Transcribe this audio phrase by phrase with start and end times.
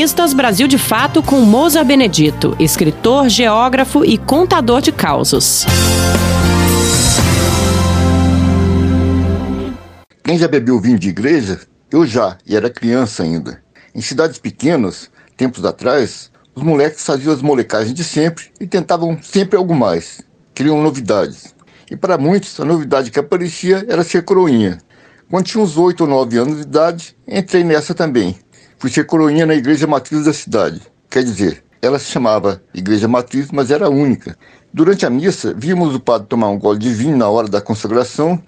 [0.00, 5.66] Colunistas Brasil de Fato com Moza Benedito, escritor, geógrafo e contador de causos.
[10.24, 11.60] Quem já bebeu vinho de igreja?
[11.90, 13.62] Eu já, e era criança ainda.
[13.94, 19.58] Em cidades pequenas, tempos atrás, os moleques faziam as molecagens de sempre e tentavam sempre
[19.58, 20.22] algo mais.
[20.54, 21.54] Queriam novidades.
[21.90, 24.78] E para muitos, a novidade que aparecia era ser coroinha.
[25.30, 28.38] Quando tinha uns oito ou nove anos de idade, entrei nessa também.
[28.80, 30.80] Fui ser coroinha na igreja matriz da cidade.
[31.10, 34.38] Quer dizer, ela se chamava Igreja Matriz, mas era única.
[34.72, 38.42] Durante a missa, víamos o padre tomar um gole de vinho na hora da consagração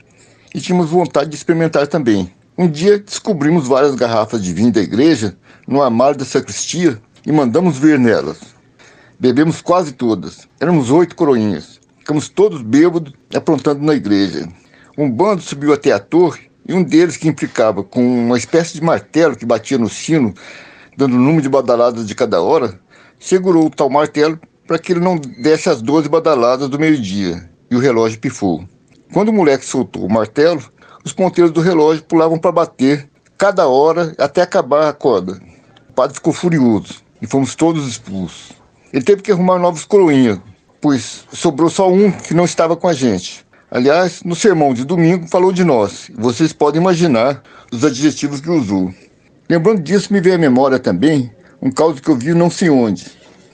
[0.54, 2.32] e tínhamos vontade de experimentar também.
[2.56, 5.36] Um dia descobrimos várias garrafas de vinho da igreja
[5.68, 8.38] no armário da sacristia e mandamos ver nelas.
[9.20, 10.48] Bebemos quase todas.
[10.58, 11.78] Éramos oito coroinhas.
[11.98, 14.48] Ficamos todos bêbados aprontando na igreja.
[14.96, 18.82] Um bando subiu até a torre e um deles, que implicava com uma espécie de
[18.82, 20.32] martelo que batia no sino,
[20.96, 22.78] dando o número de badaladas de cada hora,
[23.18, 27.76] segurou o tal martelo para que ele não desse as 12 badaladas do meio-dia e
[27.76, 28.64] o relógio pifou.
[29.12, 30.62] Quando o moleque soltou o martelo,
[31.04, 35.40] os ponteiros do relógio pulavam para bater cada hora até acabar a corda.
[35.90, 38.52] O padre ficou furioso e fomos todos expulsos.
[38.92, 40.38] Ele teve que arrumar novos coroinhas,
[40.80, 43.44] pois sobrou só um que não estava com a gente.
[43.74, 46.10] Aliás, no sermão de domingo falou de nós.
[46.14, 47.42] Vocês podem imaginar
[47.72, 48.92] os adjetivos que usou.
[49.48, 53.06] Lembrando disso, me veio à memória também um caso que eu vi não sei onde.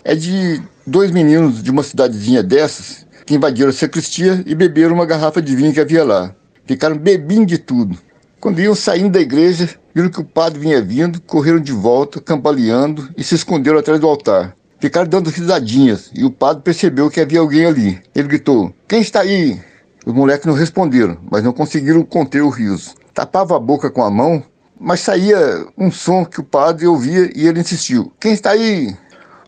[0.03, 5.07] É de dois meninos de uma cidadezinha dessas que invadiram a sacristia e beberam uma
[5.07, 6.35] garrafa de vinho que havia lá.
[6.67, 7.97] Ficaram bebendo de tudo.
[8.41, 13.09] Quando iam saindo da igreja, viram que o padre vinha vindo, correram de volta, cambaleando
[13.17, 14.57] e se esconderam atrás do altar.
[14.81, 18.03] Ficaram dando risadinhas e o padre percebeu que havia alguém ali.
[18.17, 19.61] Ele gritou: Quem está aí?
[20.09, 22.95] Os moleques não responderam, mas não conseguiram conter o riso.
[23.13, 24.43] Tapava a boca com a mão,
[24.81, 28.97] mas saía um som que o padre ouvia e ele insistiu: Quem está aí?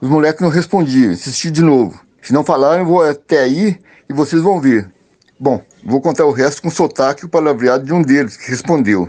[0.02, 1.98] Os moleques não respondiam, insistiu de novo.
[2.20, 4.92] Se não falarem, vou até aí e vocês vão ver.
[5.39, 9.08] Bom, vou contar o resto com sotaque e o palavreado de um deles, que respondeu: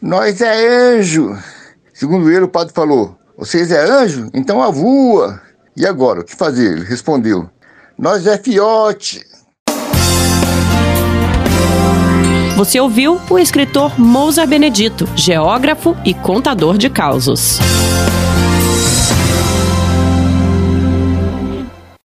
[0.00, 1.36] Nós é anjo.
[1.92, 4.30] Segundo ele, o padre falou: Vocês é anjo?
[4.32, 5.42] Então avua.
[5.76, 6.72] E agora, o que fazer?
[6.72, 7.50] Ele respondeu:
[7.98, 9.35] Nós é fiote.
[12.56, 17.58] Você ouviu o escritor Mousa Benedito, geógrafo e contador de causos.